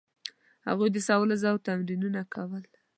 هغوی 0.67 0.89
د 0.91 0.97
سوال 1.07 1.29
او 1.35 1.39
ځواب 1.43 1.57
تمرینونه 1.67 2.21
کول. 2.33 2.63